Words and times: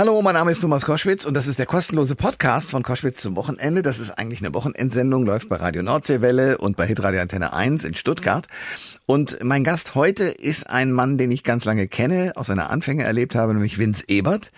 Hallo, 0.00 0.22
mein 0.22 0.32
Name 0.32 0.50
ist 0.50 0.62
Thomas 0.62 0.86
Koschwitz 0.86 1.26
und 1.26 1.34
das 1.34 1.46
ist 1.46 1.58
der 1.58 1.66
kostenlose 1.66 2.16
Podcast 2.16 2.70
von 2.70 2.82
Koschwitz 2.82 3.20
zum 3.20 3.36
Wochenende. 3.36 3.82
Das 3.82 3.98
ist 3.98 4.12
eigentlich 4.12 4.40
eine 4.40 4.54
Wochenendsendung, 4.54 5.26
läuft 5.26 5.50
bei 5.50 5.56
Radio 5.56 5.82
Nordseewelle 5.82 6.56
und 6.56 6.74
bei 6.74 6.86
Hitradio 6.86 7.20
Antenne 7.20 7.52
1 7.52 7.84
in 7.84 7.94
Stuttgart. 7.94 8.46
Und 9.04 9.44
mein 9.44 9.62
Gast 9.62 9.94
heute 9.94 10.24
ist 10.24 10.70
ein 10.70 10.92
Mann, 10.92 11.18
den 11.18 11.30
ich 11.30 11.44
ganz 11.44 11.66
lange 11.66 11.86
kenne, 11.86 12.32
aus 12.36 12.46
seiner 12.46 12.70
Anfänge 12.70 13.02
erlebt 13.02 13.34
habe, 13.34 13.52
nämlich 13.52 13.76
Vince 13.76 14.04
Ebert. 14.08 14.52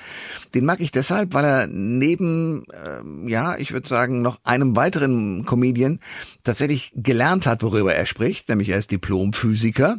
Den 0.55 0.64
mag 0.64 0.79
ich 0.79 0.93
deshalb, 0.93 1.34
weil 1.34 1.45
er 1.45 1.66
neben, 1.66 2.64
äh, 2.70 3.29
ja, 3.29 3.56
ich 3.56 3.72
würde 3.72 3.88
sagen, 3.88 4.22
noch 4.22 4.38
einem 4.45 4.77
weiteren 4.77 5.45
Comedian 5.45 5.98
tatsächlich 6.45 6.93
gelernt 6.95 7.46
hat, 7.46 7.64
worüber 7.64 7.95
er 7.96 8.06
spricht, 8.06 8.48
nämlich 8.48 8.68
er 8.68 8.79
ist 8.79 8.93
Diplomphysiker. 8.93 9.98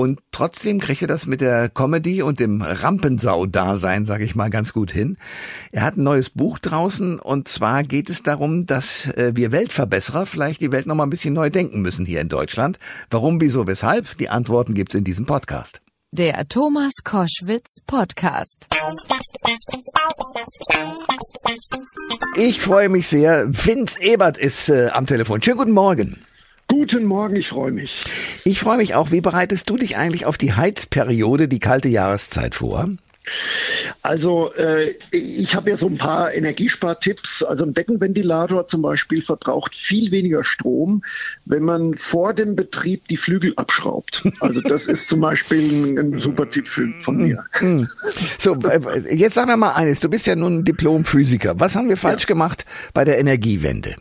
Und 0.00 0.20
trotzdem 0.30 0.78
kriegt 0.78 1.02
er 1.02 1.08
das 1.08 1.26
mit 1.26 1.40
der 1.40 1.68
Comedy 1.68 2.22
und 2.22 2.38
dem 2.38 2.62
Rampensau-Dasein, 2.62 4.04
sage 4.04 4.22
ich 4.22 4.36
mal, 4.36 4.48
ganz 4.48 4.72
gut 4.72 4.92
hin. 4.92 5.16
Er 5.72 5.82
hat 5.82 5.96
ein 5.96 6.04
neues 6.04 6.30
Buch 6.30 6.60
draußen 6.60 7.18
und 7.18 7.48
zwar 7.48 7.82
geht 7.82 8.08
es 8.08 8.22
darum, 8.22 8.64
dass 8.64 9.08
äh, 9.16 9.32
wir 9.34 9.50
Weltverbesserer 9.50 10.24
vielleicht 10.24 10.60
die 10.60 10.70
Welt 10.70 10.86
noch 10.86 10.94
mal 10.94 11.02
ein 11.02 11.10
bisschen 11.10 11.34
neu 11.34 11.50
denken 11.50 11.82
müssen 11.82 12.06
hier 12.06 12.20
in 12.20 12.28
Deutschland. 12.28 12.78
Warum, 13.10 13.40
wieso, 13.40 13.66
weshalb? 13.66 14.16
Die 14.18 14.28
Antworten 14.28 14.72
gibt's 14.74 14.94
in 14.94 15.02
diesem 15.02 15.26
Podcast. 15.26 15.80
Der 16.12 16.46
Thomas 16.46 16.92
Koschwitz 17.02 17.80
Podcast. 17.84 18.68
Ich 22.36 22.60
freue 22.60 22.88
mich 22.88 23.08
sehr. 23.08 23.48
Vince 23.48 24.00
Ebert 24.00 24.38
ist 24.38 24.68
äh, 24.68 24.90
am 24.92 25.06
Telefon. 25.06 25.42
Schönen 25.42 25.58
guten 25.58 25.72
Morgen. 25.72 26.22
Guten 26.68 27.04
Morgen, 27.04 27.36
ich 27.36 27.48
freue 27.48 27.72
mich. 27.72 28.02
Ich 28.44 28.60
freue 28.60 28.76
mich 28.76 28.94
auch. 28.94 29.10
Wie 29.10 29.22
bereitest 29.22 29.68
du 29.70 29.76
dich 29.76 29.96
eigentlich 29.96 30.26
auf 30.26 30.38
die 30.38 30.52
Heizperiode, 30.52 31.48
die 31.48 31.58
kalte 31.58 31.88
Jahreszeit 31.88 32.54
vor? 32.54 32.88
Also 34.02 34.52
äh, 34.54 34.94
ich 35.10 35.54
habe 35.54 35.70
ja 35.70 35.76
so 35.76 35.86
ein 35.86 35.98
paar 35.98 36.32
Energiespartipps. 36.34 37.42
Also 37.42 37.64
ein 37.64 37.74
Deckenventilator 37.74 38.66
zum 38.66 38.82
Beispiel 38.82 39.22
verbraucht 39.22 39.74
viel 39.74 40.10
weniger 40.10 40.44
Strom, 40.44 41.02
wenn 41.44 41.62
man 41.62 41.94
vor 41.94 42.34
dem 42.34 42.54
Betrieb 42.54 43.08
die 43.08 43.16
Flügel 43.16 43.54
abschraubt. 43.56 44.24
Also 44.40 44.60
das 44.60 44.86
ist 44.86 45.08
zum 45.08 45.20
Beispiel 45.20 45.60
ein, 45.60 45.98
ein 45.98 46.20
super 46.20 46.48
Tipp 46.48 46.68
für, 46.68 46.88
von 47.00 47.16
mir. 47.16 47.44
Hm. 47.52 47.88
So, 48.38 48.54
äh, 48.54 49.14
jetzt 49.14 49.34
sag 49.34 49.46
mir 49.46 49.56
mal 49.56 49.72
eines. 49.72 50.00
Du 50.00 50.08
bist 50.08 50.26
ja 50.26 50.36
nun 50.36 50.64
Diplomphysiker. 50.64 51.58
Was 51.58 51.76
haben 51.76 51.88
wir 51.88 51.96
falsch 51.96 52.22
ja. 52.22 52.28
gemacht 52.28 52.64
bei 52.94 53.04
der 53.04 53.18
Energiewende? 53.18 53.96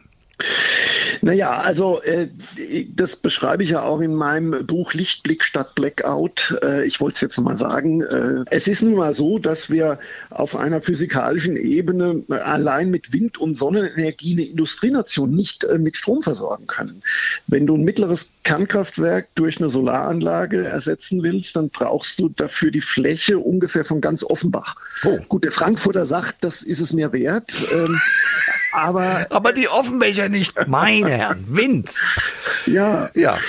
Naja, 1.22 1.58
also 1.58 2.02
äh, 2.02 2.28
das 2.96 3.16
beschreibe 3.16 3.64
ich 3.64 3.72
ja 3.72 3.82
auch 3.82 4.00
in 4.02 4.14
meinem 4.14 4.66
Buch 4.66 4.94
Lichtblick 4.94 5.44
statt 5.44 5.76
Blackout. 5.76 6.58
Äh, 6.64 6.86
ich 6.86 7.00
wollte 7.00 7.16
es 7.16 7.22
jetzt 7.22 7.40
mal 7.40 7.58
sagen. 7.58 8.02
Äh, 8.02 8.44
es 8.50 8.68
ist 8.68 8.82
nun 8.82 8.96
mal 8.96 9.14
so, 9.14 9.40
dass 9.40 9.70
wir 9.70 10.00
auf 10.30 10.56
einer 10.56 10.82
physikalischen 10.82 11.56
Ebene 11.56 12.24
allein 12.30 12.90
mit 12.90 13.14
Wind- 13.14 13.38
und 13.38 13.56
Sonnenenergie 13.56 14.34
eine 14.34 14.46
Industrienation 14.46 15.30
nicht 15.32 15.64
äh, 15.64 15.78
mit 15.78 15.98
Strom 15.98 16.22
versorgen 16.22 16.68
können. 16.68 17.02
Wenn 17.48 17.68
du 17.68 17.76
ein 17.76 17.84
mittleres 17.84 18.32
Kernkraftwerk 18.44 19.28
durch 19.36 19.60
eine 19.60 19.70
Solaranlage 19.70 20.66
ersetzen 20.66 21.24
willst, 21.24 21.56
dann 21.56 21.70
brauchst 21.70 22.20
du 22.20 22.30
dafür 22.30 22.72
die 22.72 22.82
Fläche 22.82 23.40
ungefähr 23.40 23.86
von 23.86 24.02
ganz 24.02 24.24
Offenbach. 24.24 24.76
Oh. 25.04 25.20
Gut, 25.28 25.44
der 25.44 25.52
Frankfurter 25.52 26.06
sagt, 26.06 26.44
das 26.44 26.62
ist 26.62 26.80
es 26.80 26.94
mir 26.94 27.12
wert. 27.14 27.52
Ähm, 27.74 28.00
aber, 28.78 29.28
aber 29.30 29.54
die 29.54 29.68
Offenbecher 29.68 30.30
nicht. 30.30 30.56
Meine 30.68 31.10
Herren, 31.10 31.46
Wind. 31.50 31.94
Ja. 32.66 33.10
Ja. 33.14 33.40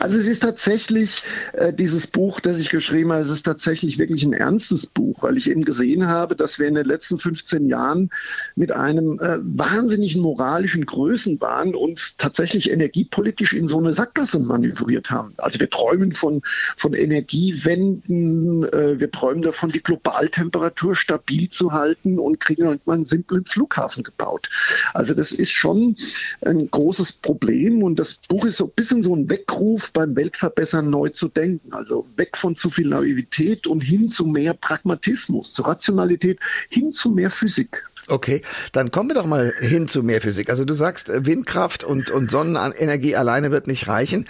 Also 0.00 0.18
es 0.18 0.26
ist 0.26 0.42
tatsächlich 0.42 1.22
äh, 1.54 1.72
dieses 1.72 2.06
Buch, 2.06 2.40
das 2.40 2.58
ich 2.58 2.68
geschrieben 2.68 3.12
habe, 3.12 3.22
es 3.22 3.30
ist 3.30 3.44
tatsächlich 3.44 3.98
wirklich 3.98 4.24
ein 4.24 4.34
ernstes 4.34 4.86
Buch, 4.86 5.22
weil 5.22 5.36
ich 5.36 5.50
eben 5.50 5.64
gesehen 5.64 6.06
habe, 6.06 6.36
dass 6.36 6.58
wir 6.58 6.68
in 6.68 6.74
den 6.74 6.84
letzten 6.84 7.18
15 7.18 7.66
Jahren 7.66 8.10
mit 8.54 8.72
einem 8.72 9.18
äh, 9.18 9.38
wahnsinnigen 9.40 10.20
moralischen 10.20 10.84
Größenwahn 10.84 11.74
uns 11.74 12.16
tatsächlich 12.18 12.70
energiepolitisch 12.70 13.54
in 13.54 13.68
so 13.68 13.78
eine 13.78 13.94
Sackgasse 13.94 14.40
manövriert 14.40 15.10
haben. 15.10 15.32
Also 15.38 15.58
wir 15.58 15.70
träumen 15.70 16.12
von, 16.12 16.42
von 16.76 16.92
Energiewenden, 16.92 18.64
äh, 18.64 19.00
wir 19.00 19.10
träumen 19.10 19.42
davon, 19.42 19.70
die 19.70 19.82
Globaltemperatur 19.82 20.94
stabil 20.96 21.48
zu 21.48 21.72
halten 21.72 22.18
und 22.18 22.40
kriegen 22.40 22.64
irgendwann 22.64 22.96
einen 22.96 23.06
simplen 23.06 23.46
Flughafen 23.46 24.02
gebaut. 24.02 24.50
Also 24.92 25.14
das 25.14 25.32
ist 25.32 25.52
schon 25.52 25.96
ein 26.44 26.70
großes 26.70 27.14
Problem 27.14 27.82
und 27.82 27.98
das 27.98 28.18
Buch 28.28 28.44
ist 28.44 28.58
so 28.58 28.66
ein 28.66 28.72
bisschen 28.76 29.02
so 29.02 29.14
ein 29.14 29.30
Weg 29.30 29.45
Weckruf 29.46 29.92
beim 29.92 30.16
Weltverbessern 30.16 30.90
neu 30.90 31.10
zu 31.10 31.28
denken. 31.28 31.72
Also 31.72 32.06
weg 32.16 32.36
von 32.36 32.56
zu 32.56 32.70
viel 32.70 32.88
Naivität 32.88 33.66
und 33.66 33.80
hin 33.80 34.10
zu 34.10 34.24
mehr 34.24 34.54
Pragmatismus, 34.54 35.52
zu 35.52 35.62
Rationalität, 35.62 36.38
hin 36.68 36.92
zu 36.92 37.10
mehr 37.10 37.30
Physik. 37.30 37.84
Okay, 38.08 38.42
dann 38.70 38.92
kommen 38.92 39.10
wir 39.10 39.14
doch 39.14 39.26
mal 39.26 39.52
hin 39.58 39.88
zu 39.88 40.04
mehr 40.04 40.20
Physik. 40.20 40.48
Also 40.48 40.64
du 40.64 40.74
sagst, 40.74 41.10
äh, 41.10 41.26
Windkraft 41.26 41.82
und, 41.82 42.10
und 42.10 42.30
Sonnenenergie 42.30 43.16
alleine 43.16 43.50
wird 43.50 43.66
nicht 43.66 43.88
reichen. 43.88 44.26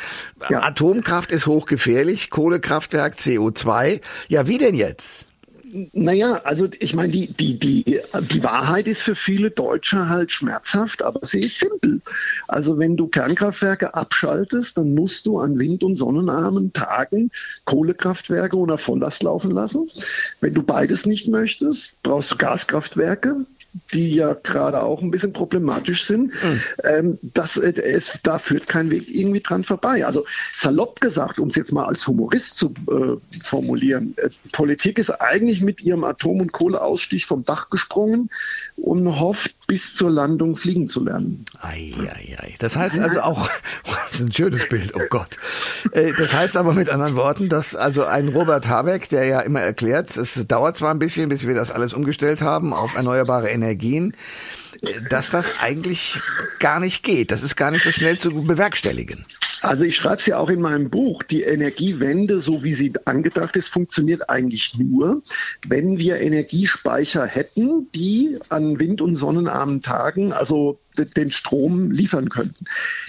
Ja. 0.49 0.63
Atomkraft 0.63 1.31
ist 1.31 1.47
hochgefährlich, 1.47 2.31
Kohlekraftwerk, 2.31 3.17
CO2. 3.17 4.01
Ja, 4.29 4.47
wie 4.47 4.57
denn 4.57 4.75
jetzt? 4.75 5.27
Naja, 5.93 6.43
also 6.45 6.69
ich 6.79 6.95
meine, 6.95 7.13
die, 7.13 7.27
die, 7.27 7.59
die, 7.59 8.01
die 8.31 8.45
Wahrheit 8.45 8.87
ist 8.87 9.03
für 9.03 9.17
viele 9.17 9.51
Deutsche 9.51 10.09
halt 10.09 10.31
schmerzhaft, 10.31 11.03
aber 11.03 11.27
sie 11.27 11.41
ist 11.41 11.59
simpel. 11.59 12.01
Also 12.47 12.79
wenn 12.79 12.97
du 12.97 13.09
Kernkraftwerke 13.09 13.95
abschaltest, 13.95 14.79
dann 14.79 14.95
musst 14.95 15.27
du 15.27 15.41
an 15.41 15.59
Wind- 15.59 15.83
und 15.83 15.97
sonnenarmen 15.97 16.73
Tagen 16.73 17.33
Kohlekraftwerke 17.65 18.57
unter 18.57 18.79
Volllast 18.79 19.25
laufen 19.25 19.51
lassen. 19.51 19.91
Wenn 20.41 20.55
du 20.55 20.63
beides 20.63 21.05
nicht 21.05 21.29
möchtest, 21.29 22.01
brauchst 22.05 22.31
du 22.31 22.37
Gaskraftwerke 22.37 23.45
die 23.93 24.15
ja 24.15 24.35
gerade 24.35 24.83
auch 24.83 25.03
ein 25.03 25.11
bisschen 25.11 25.33
problematisch 25.33 26.05
sind, 26.05 26.33
mhm. 26.43 26.61
ähm, 26.85 27.19
das, 27.23 27.57
äh, 27.57 27.73
es, 27.81 28.19
da 28.23 28.39
führt 28.39 28.69
kein 28.69 28.91
Weg 28.91 29.09
irgendwie 29.09 29.41
dran 29.41 29.65
vorbei. 29.65 30.07
Also 30.07 30.25
salopp 30.55 31.01
gesagt, 31.01 31.39
um 31.39 31.49
es 31.49 31.57
jetzt 31.57 31.73
mal 31.73 31.85
als 31.85 32.07
Humorist 32.07 32.57
zu 32.57 32.75
äh, 32.89 33.41
formulieren, 33.43 34.15
äh, 34.17 34.31
Politik 34.53 34.99
ist 34.99 35.11
eigentlich 35.11 35.61
mit 35.61 35.83
ihrem 35.83 36.05
Atom- 36.05 36.41
und 36.41 36.53
Kohleausstich 36.53 37.27
vom 37.27 37.45
Dach 37.45 37.71
gesprungen 37.71 38.31
und 38.77 39.21
hofft, 39.21 39.55
bis 39.67 39.95
zur 39.95 40.11
Landung 40.11 40.57
fliegen 40.57 40.89
zu 40.89 41.03
lernen. 41.05 41.45
Ei, 41.61 41.93
ei, 41.99 42.37
ei. 42.39 42.55
Das 42.59 42.77
heißt 42.77 42.99
also 43.01 43.21
auch, 43.23 43.49
das 43.85 44.21
ist 44.21 44.21
ein 44.21 44.33
schönes 44.33 44.69
Bild, 44.69 44.95
oh 44.95 45.03
Gott. 45.11 45.37
Äh, 45.93 46.13
das 46.17 46.35
heißt 46.35 46.57
aber 46.57 46.73
mit 46.73 46.89
anderen 46.89 47.17
Worten, 47.17 47.49
dass 47.49 47.75
also 47.75 48.05
ein 48.05 48.29
Robert 48.29 48.69
Habeck, 48.69 49.09
der 49.09 49.25
ja 49.27 49.41
immer 49.41 49.61
erklärt, 49.61 50.17
es 50.17 50.47
dauert 50.47 50.77
zwar 50.77 50.93
ein 50.93 50.99
bisschen, 50.99 51.29
bis 51.29 51.47
wir 51.47 51.55
das 51.55 51.71
alles 51.71 51.95
umgestellt 51.95 52.43
haben 52.43 52.73
auf 52.73 52.95
erneuerbare 52.95 53.49
Energien, 53.49 54.13
äh, 54.83 54.89
dass 55.11 55.29
das 55.29 55.59
eigentlich 55.59 56.21
gar 56.61 56.79
nicht 56.79 57.03
geht. 57.03 57.33
Das 57.33 57.43
ist 57.43 57.57
gar 57.57 57.71
nicht 57.73 57.83
so 57.83 57.91
schnell 57.91 58.19
zu 58.19 58.31
bewerkstelligen. 58.31 59.27
Also 59.63 59.85
ich 59.85 59.97
schreibe 59.97 60.17
es 60.17 60.27
ja 60.27 60.39
auch 60.39 60.51
in 60.51 60.61
meinem 60.61 60.91
Buch, 60.91 61.23
die 61.23 61.43
Energiewende, 61.43 62.41
so 62.41 62.63
wie 62.63 62.75
sie 62.75 62.93
angedacht 63.05 63.57
ist, 63.57 63.69
funktioniert 63.69 64.29
eigentlich 64.29 64.77
nur, 64.77 65.23
wenn 65.67 65.99
wir 65.99 66.19
Energiespeicher 66.19 67.27
hätten, 67.27 67.91
die 67.95 68.39
an 68.49 68.79
wind- 68.79 69.01
und 69.01 69.15
sonnenarmen 69.15 69.83
Tagen 69.83 70.33
also 70.33 70.79
den 71.17 71.31
Strom 71.31 71.91
liefern 71.91 72.29
könnten. 72.29 72.65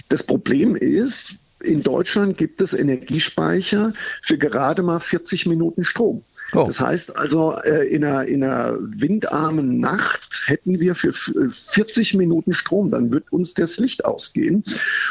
Das 0.08 0.22
Problem 0.22 0.74
ist, 0.76 1.36
in 1.60 1.82
Deutschland 1.82 2.38
gibt 2.38 2.60
es 2.60 2.72
Energiespeicher 2.72 3.92
für 4.22 4.38
gerade 4.38 4.82
mal 4.82 5.00
40 5.00 5.46
Minuten 5.46 5.84
Strom. 5.84 6.22
Oh. 6.52 6.64
Das 6.66 6.80
heißt 6.80 7.16
also, 7.16 7.52
äh, 7.58 7.86
in, 7.88 8.04
einer, 8.04 8.24
in 8.24 8.42
einer 8.42 8.78
windarmen 8.80 9.78
Nacht 9.80 10.44
hätten 10.46 10.80
wir 10.80 10.94
für 10.94 11.12
40 11.12 12.14
Minuten 12.14 12.54
Strom, 12.54 12.90
dann 12.90 13.12
wird 13.12 13.30
uns 13.30 13.52
das 13.52 13.78
Licht 13.78 14.04
ausgehen. 14.04 14.64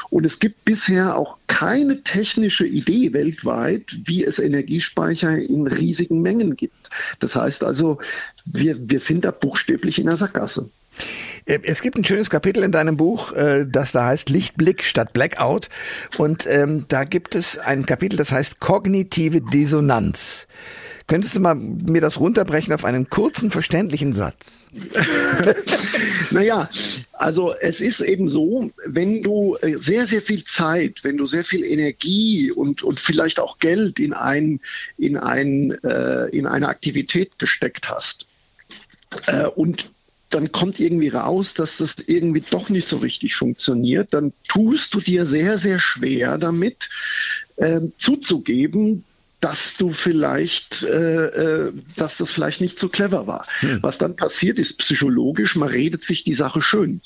Und 0.10 0.26
es 0.26 0.40
gibt 0.40 0.66
bisher 0.66 1.16
auch 1.16 1.38
keine 1.48 2.02
technische 2.02 2.66
Idee 2.66 3.14
weltweit, 3.14 3.84
wie 4.06 4.26
es 4.26 4.40
Energiespeicher 4.40 5.38
in 5.38 5.68
riesigen 5.68 6.22
Mengen 6.22 6.56
gibt. 6.56 6.90
Das 7.20 7.36
heißt 7.36 7.64
also, 7.64 8.00
wir, 8.46 8.78
wir 8.90 9.00
sind 9.00 9.24
da 9.24 9.32
buchstäblich 9.32 10.00
in 10.00 10.08
der 10.08 10.18
Sackgasse. 10.18 10.70
Äh, 11.46 11.60
es 11.64 11.82
gibt 11.82 11.98
ein 11.98 12.06
schönes 12.06 12.32
Kapitel 12.32 12.64
in 12.64 12.72
deinem 12.72 12.98
Buch, 12.98 13.34
äh, 13.34 13.66
das 13.68 13.92
da 13.92 14.08
heißt 14.08 14.30
Lichtblick 14.30 14.84
statt 14.84 15.14
Blackout. 15.14 15.70
Und 16.18 16.48
ähm, 16.48 16.86
da 16.88 17.04
gibt 17.04 17.36
es 17.36 17.60
ein 17.60 17.86
Kapitel, 17.86 18.18
das 18.18 18.32
heißt 18.32 18.60
kognitive 18.60 19.42
Dissonanz. 19.42 20.48
Könntest 21.08 21.38
du 21.38 21.40
mal 21.40 21.56
mir 21.56 22.02
das 22.02 22.20
runterbrechen 22.20 22.74
auf 22.74 22.84
einen 22.84 23.10
kurzen, 23.10 23.50
verständlichen 23.50 24.12
Satz? 24.12 24.68
naja, 26.32 26.70
also 27.14 27.54
es 27.62 27.80
ist 27.80 28.02
eben 28.02 28.28
so, 28.28 28.70
wenn 28.86 29.24
du 29.24 29.56
äh, 29.62 29.78
sehr, 29.80 30.06
sehr 30.06 30.22
viel 30.22 30.44
Zeit, 30.44 31.04
wenn 31.04 31.16
du 31.16 31.26
sehr 31.26 31.46
viel 31.46 31.64
Energie 31.64 32.52
und, 32.52 32.84
und 32.84 33.00
vielleicht 33.00 33.40
auch 33.40 33.60
Geld 33.60 34.00
in, 34.00 34.12
ein, 34.12 34.60
in, 34.98 35.16
ein, 35.16 35.72
äh, 35.84 36.28
in 36.30 36.46
eine 36.46 36.68
Aktivität 36.68 37.40
gesteckt 37.40 37.90
hast 37.90 38.28
äh, 39.28 39.46
und 39.48 39.90
dann 40.30 40.52
kommt 40.52 40.82
irgendwie 40.82 41.08
raus, 41.08 41.54
dass 41.54 41.78
das 41.78 41.96
irgendwie 42.08 42.44
doch 42.50 42.68
nicht 42.68 42.90
so 42.90 42.98
richtig 42.98 43.36
funktioniert, 43.36 44.14
dann 44.14 44.34
tust 44.50 44.94
du 44.94 45.00
dir 45.00 45.26
sehr, 45.26 45.58
sehr 45.58 45.80
schwer 45.80 46.38
damit, 46.38 46.90
äh, 47.56 47.80
zuzugeben, 47.98 49.06
dass 49.40 49.78
du 49.78 49.92
vielleicht, 49.92 50.84
äh, 50.84 51.68
äh, 51.68 51.74
dass 51.96 52.18
das 52.18 52.32
vielleicht 52.32 52.60
nicht 52.60 52.80
so 52.80 52.90
clever 52.90 53.28
war. 53.28 53.46
Hm. 53.60 53.80
Was 53.82 54.00
dann 54.00 54.16
passiert 54.16 54.58
ist 54.58 54.80
psychologisch, 54.80 55.56
man 55.56 55.70
redet 55.70 56.04
sich 56.04 56.24
die 56.24 56.34
Sache 56.34 56.62
schön. 56.62 57.02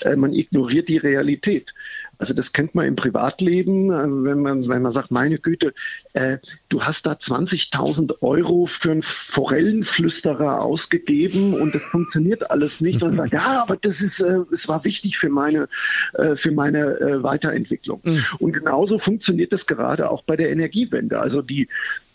Äh, 0.00 0.16
man 0.16 0.32
ignoriert 0.32 0.88
die 0.88 0.96
Realität. 0.96 1.74
Also 2.18 2.34
das 2.34 2.52
kennt 2.52 2.74
man 2.74 2.86
im 2.86 2.96
Privatleben, 2.96 3.90
äh, 3.92 4.24
wenn 4.24 4.40
man, 4.42 4.68
wenn 4.68 4.82
man 4.82 4.92
sagt, 4.92 5.10
meine 5.10 5.38
Güte, 5.38 5.72
äh, 6.12 6.38
du 6.68 6.82
hast 6.82 7.06
da 7.06 7.12
20.000 7.12 8.22
Euro 8.22 8.66
für 8.66 8.90
einen 8.90 9.02
Forellenflüsterer 9.02 10.60
ausgegeben 10.60 11.54
und 11.54 11.74
das 11.74 11.82
funktioniert 11.84 12.50
alles 12.50 12.80
nicht. 12.80 13.02
Und 13.02 13.16
sagt, 13.16 13.32
ja, 13.32 13.62
aber 13.62 13.76
das 13.76 14.02
ist, 14.02 14.20
äh, 14.20 14.40
es 14.52 14.68
war 14.68 14.84
wichtig 14.84 15.18
für 15.18 15.28
meine, 15.28 15.68
äh, 16.14 16.36
für 16.36 16.50
meine 16.50 17.00
äh, 17.00 17.22
Weiterentwicklung. 17.22 18.00
Mhm. 18.04 18.24
Und 18.38 18.52
genauso 18.52 18.98
funktioniert 18.98 19.52
das 19.52 19.66
gerade 19.66 20.10
auch 20.10 20.22
bei 20.22 20.36
der 20.36 20.50
Energiewende. 20.50 21.20
Also 21.20 21.42
die, 21.42 21.68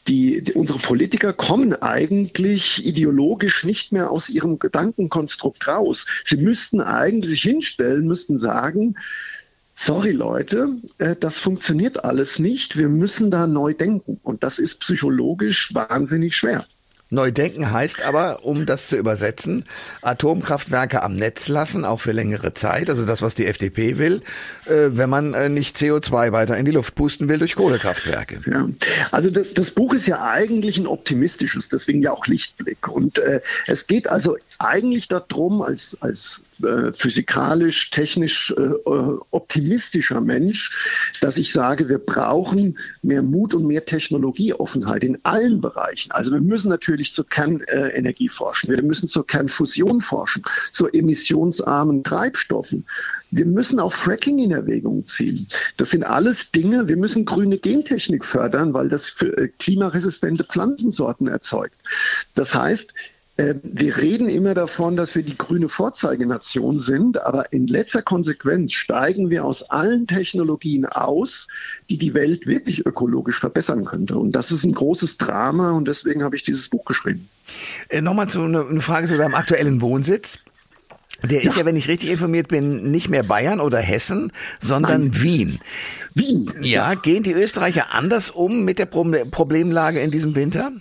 die, 0.08 0.42
die, 0.42 0.54
unsere 0.54 0.80
Politiker 0.80 1.32
kommen 1.34 1.74
eigentlich 1.82 2.86
ideologisch 2.86 3.64
nicht 3.64 3.92
mehr 3.92 4.12
aus 4.12 4.30
ihrem 4.30 4.60
Gedankenkonstrukt 4.60 5.68
raus. 5.68 6.06
Sie 6.26 6.38
müssten 6.38 6.82
eigentlich 6.82 7.42
hinstellen, 7.42 8.08
müssten 8.08 8.38
sagen, 8.38 8.96
sorry 9.76 10.12
Leute, 10.12 10.70
äh, 10.98 11.16
das 11.20 11.40
funktioniert 11.40 12.04
alles 12.04 12.40
nicht. 12.40 12.78
Wir 12.78 12.90
müssen 12.90 13.32
da 13.32 13.48
neu 13.48 13.74
denken. 13.74 14.20
Und 14.24 14.44
das 14.44 14.60
ist 14.60 14.80
psychologisch 14.80 15.74
wahnsinnig 15.74 16.36
schwer. 16.36 16.66
Neu 17.14 17.32
denken 17.32 17.72
heißt 17.72 18.02
aber, 18.02 18.44
um 18.44 18.66
das 18.66 18.88
zu 18.88 18.98
übersetzen, 18.98 19.66
Atomkraftwerke 20.02 21.04
am 21.04 21.14
Netz 21.14 21.48
lassen, 21.48 21.86
auch 21.86 22.00
für 22.00 22.12
längere 22.12 22.56
Zeit. 22.56 22.90
Also 22.90 23.06
das, 23.06 23.22
was 23.22 23.36
die 23.36 23.46
FDP 23.46 24.00
will, 24.00 24.22
äh, 24.66 24.90
wenn 24.94 25.12
man 25.12 25.36
äh, 25.36 25.48
nicht 25.48 25.78
CO2 25.78 26.32
weiter 26.32 26.58
in 26.58 26.66
die 26.66 26.72
Luft 26.72 26.96
pusten 26.96 27.30
will 27.30 27.38
durch 27.38 27.56
Kohlekraftwerke. 27.56 28.42
Ja. 28.50 28.68
Also 29.12 29.30
das, 29.30 29.54
das 29.54 29.72
Buch 29.72 29.94
ist 29.94 30.08
ja 30.08 30.24
eigentlich 30.24 30.80
ein 30.80 30.88
optimistisches, 30.88 31.70
deswegen 31.70 32.02
ja 32.02 32.12
auch 32.12 32.26
Lichtblick. 32.26 32.88
Und 32.88 33.20
äh, 33.20 33.42
es 33.68 33.86
geht 33.86 34.10
also 34.10 34.36
eigentlich 34.58 35.08
darum, 35.08 35.62
als, 35.62 35.96
als 36.02 36.42
äh, 36.64 36.94
physikalisch, 36.94 37.90
technisch 37.90 38.54
äh, 38.58 38.72
optimistischer 39.32 40.22
Mensch, 40.22 41.16
dass 41.22 41.38
ich 41.38 41.52
sage, 41.52 41.90
wir 41.90 42.00
brauchen 42.00 42.78
mehr 43.02 43.22
Mut 43.22 43.54
und 43.54 43.66
mehr 43.66 43.86
Technologieoffenheit 43.86 45.04
in 45.04 45.20
allen 45.24 45.62
Bereichen. 45.62 46.12
Also 46.12 46.32
wir 46.32 46.42
müssen 46.42 46.70
natürlich 46.70 47.14
zur 47.14 47.28
Kernenergie 47.28 48.30
forschen, 48.30 48.70
wir 48.70 48.82
müssen 48.84 49.08
zur 49.08 49.26
Kernfusion 49.26 50.02
forschen, 50.02 50.44
zu 50.72 50.88
emissionsarmen 50.88 52.04
Treibstoffen. 52.04 52.86
Wir 53.32 53.46
müssen 53.46 53.80
auch 53.80 53.94
Fracking 53.94 54.38
in 54.38 54.52
Erwägung 54.52 55.04
ziehen. 55.06 55.48
Das 55.78 55.90
sind 55.90 56.04
alles 56.04 56.52
Dinge, 56.52 56.88
wir 56.88 56.98
müssen 56.98 57.26
grüne 57.26 57.58
Gentechnik 57.58 58.24
fördern, 58.24 58.74
weil 58.76 58.90
das 58.90 59.20
äh, 59.22 59.48
klimaresistente 59.58 60.44
Pflanzensorten 60.44 61.28
erzeugt. 61.28 61.76
Das 62.36 62.54
heißt, 62.54 62.94
wir 63.36 63.98
reden 63.98 64.30
immer 64.30 64.54
davon, 64.54 64.96
dass 64.96 65.16
wir 65.16 65.24
die 65.24 65.36
grüne 65.36 65.68
Vorzeigenation 65.68 66.78
sind, 66.78 67.20
aber 67.20 67.52
in 67.52 67.66
letzter 67.66 68.04
Konsequenz 68.04 68.74
steigen 68.74 69.32
wir 69.32 69.44
aus 69.44 69.64
allen 69.72 70.06
Technologien 70.06 70.86
aus, 70.86 71.48
die 71.90 71.98
die 71.98 72.14
Welt 72.14 72.46
wirklich 72.46 72.86
ökologisch 72.86 73.40
verbessern 73.40 73.86
könnte. 73.86 74.18
Und 74.18 74.34
das 74.34 74.52
ist 74.52 74.66
ein 74.66 74.74
großes 74.74 75.18
Drama 75.18 75.72
und 75.72 75.88
deswegen 75.88 76.22
habe 76.22 76.36
ich 76.36 76.44
dieses 76.44 76.70
Buch 76.70 76.86
geschrieben. 76.86 77.28
Äh, 77.90 78.02
Nochmal 78.02 78.30
zu 78.30 78.44
eine, 78.44 78.68
eine 78.68 78.82
Frage 78.82 79.08
zu 79.08 79.18
deinem 79.18 79.34
aktuellen 79.34 79.82
Wohnsitz. 79.82 80.40
Der 81.24 81.40
ist 81.42 81.56
ja. 81.56 81.62
ja, 81.62 81.66
wenn 81.66 81.78
ich 81.78 81.88
richtig 81.88 82.12
informiert 82.12 82.50
bin, 82.50 82.92
nicht 82.92 83.10
mehr 83.10 83.24
Bayern 83.24 83.62
oder 83.62 83.80
Hessen, 83.80 84.32
sondern 84.60 85.06
Nein. 85.06 85.24
Wien. 85.24 85.60
Wien. 86.14 86.52
Ja, 86.62 86.94
gehen 86.94 87.24
die 87.24 87.34
Österreicher 87.34 87.94
anders 87.94 88.30
um 88.30 88.64
mit 88.64 88.78
der 88.78 88.86
Problemlage 88.86 90.02
in 90.02 90.12
diesem 90.12 90.36
Winter? 90.36 90.72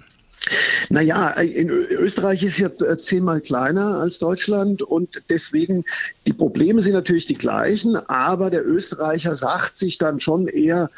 Naja, 0.89 1.31
in 1.31 1.69
Österreich 1.69 2.43
ist 2.43 2.59
ja 2.59 2.69
äh, 2.69 2.99
zehnmal 2.99 3.41
kleiner 3.41 3.99
als 3.99 4.19
Deutschland 4.19 4.83
und 4.83 5.23
deswegen 5.29 5.85
die 6.27 6.33
Probleme 6.33 6.81
sind 6.81 6.93
natürlich 6.93 7.27
die 7.27 7.39
gleichen, 7.39 7.97
aber 7.97 8.51
der 8.51 8.67
Österreicher 8.67 9.35
sagt 9.35 9.77
sich 9.77 9.99
dann 9.99 10.21
schon 10.21 10.49
eher, 10.49 10.91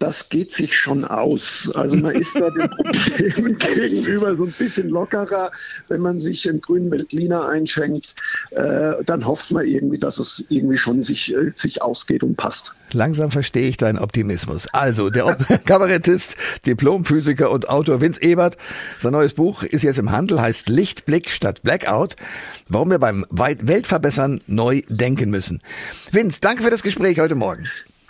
das 0.00 0.30
geht 0.30 0.50
sich 0.50 0.76
schon 0.76 1.04
aus. 1.04 1.70
Also 1.74 1.96
man 1.98 2.14
ist 2.14 2.34
da 2.34 2.48
den 2.50 2.70
Problemen 2.70 3.58
gegenüber 3.58 4.34
so 4.34 4.44
ein 4.44 4.54
bisschen 4.58 4.88
lockerer, 4.88 5.52
wenn 5.88 6.00
man 6.00 6.18
sich 6.18 6.48
einen 6.48 6.62
grünen 6.62 6.90
Veltliner 6.90 7.46
einschenkt, 7.46 8.14
äh, 8.50 8.92
dann 9.04 9.26
hofft 9.26 9.50
man 9.50 9.66
irgendwie, 9.66 9.98
dass 9.98 10.18
es 10.18 10.46
irgendwie 10.48 10.78
schon 10.78 11.02
sich, 11.02 11.34
äh, 11.34 11.52
sich 11.54 11.82
ausgeht 11.82 12.22
und 12.22 12.36
passt. 12.36 12.74
Langsam 12.92 13.30
verstehe 13.30 13.68
ich 13.68 13.76
deinen 13.76 13.98
Optimismus. 13.98 14.68
Also, 14.72 15.10
der 15.10 15.36
Kabarettist, 15.66 16.36
Diplomphysiker 16.66 17.50
und 17.50 17.68
Autor 17.68 18.00
Vince 18.00 18.22
Ebert, 18.22 18.56
sein 18.98 19.12
neues 19.12 19.34
Buch 19.34 19.62
ist 19.62 19.82
jetzt 19.82 19.98
im 19.98 20.10
Handel, 20.10 20.40
heißt 20.40 20.70
Lichtblick 20.70 21.30
statt 21.30 21.62
Blackout, 21.62 22.16
warum 22.68 22.90
wir 22.90 22.98
beim 22.98 23.26
Weltverbessern 23.30 24.40
neu 24.46 24.80
denken 24.88 25.28
müssen. 25.28 25.60
Vince, 26.10 26.40
danke 26.40 26.62
für 26.62 26.70
das 26.70 26.82
Gespräch 26.82 27.20
heute 27.20 27.34
Morgen. 27.34 27.68